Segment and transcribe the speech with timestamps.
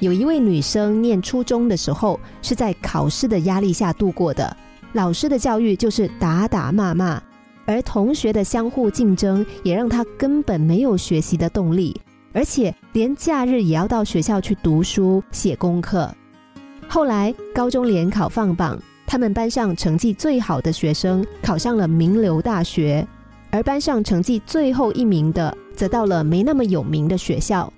[0.00, 4.56] 有一位女生念初中的时候是在考试的压力下度过的，
[4.92, 7.20] 老师的教育就是打打骂骂，
[7.66, 12.00] 而同学的相互竞争也让她根本没有学习的动力，
[12.32, 16.08] 而且连假日也要到学校去读书写功课。
[16.86, 23.04] 后来高中联考放榜，他们班上成绩最好的学生考上了名流大学，
[23.50, 27.72] 而班上成绩最后一名的则到了没那么有名的学校。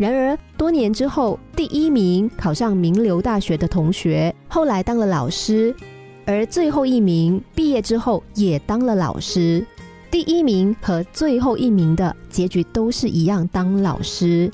[0.00, 5.76] 然而多年之后，第一名考上名流大学的同学后来当了老师，
[6.24, 9.62] 而最后一名毕业之后也当了老师。
[10.10, 14.50] 第一名和最后一名的结局都是一样，当老师。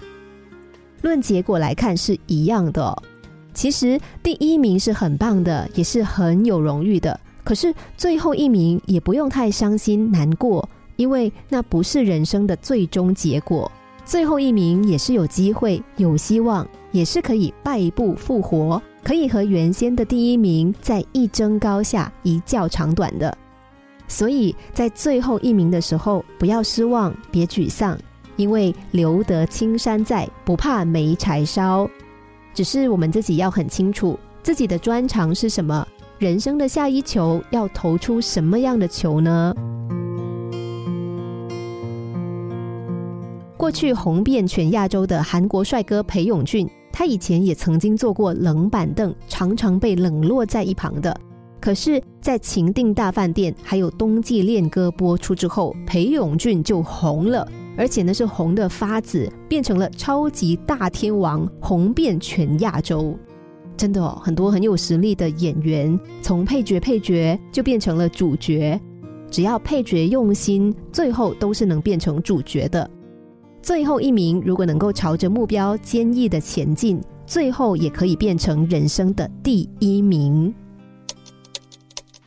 [1.03, 3.01] 论结果来看是一样的。
[3.55, 7.21] 其实第一名是很棒的，也是很有荣誉的。
[7.45, 13.71] 可是最后一名也不用太伤心难过，因为那不是人生的最终结果。
[14.07, 23.37] 最后一名也是有机会、有希望，也是可以败部复活，可以和原先的第一名再一争高下、一较长短的。
[24.07, 27.99] 所以在最后一名的时候，不要失望，别沮丧，
[28.37, 31.91] 因为留得青山在，不怕没柴烧。
[32.55, 35.85] 只是我们自己要很清楚自己的专长是什么，
[36.21, 39.53] 人生的下一球要投出什么样的球呢？
[43.57, 51.19] 过去红遍全亚洲的韩国帅哥裴勇俊，他以前也曾经坐过冷板凳，常常被冷落在一旁的。
[51.59, 57.49] 可是，在《情定大饭店》还有《冬季恋歌》播出之后，裴勇俊就红了。
[57.79, 63.17] 而且呢，是红的发紫，变成了超级大天王，红遍全亚洲。
[63.75, 68.79] 真的哦，很多很有实力的演员，从配角配角就变成了主角。
[69.31, 72.89] 只要配角用心，最后都是能变成主角的。
[73.67, 80.55] 最后一名如果能够朝着目标坚毅的前进，最后也可以变成人生的第一名。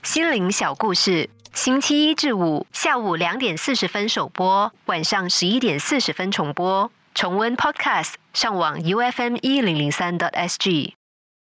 [0.04, 1.30] 心灵小故事。
[1.54, 6.92] 星期一至五下午两点四十分首播，晚上十一点四十分重播。
[7.16, 10.98] 重温 Podcast，上网 U F M 一零零三 t S G。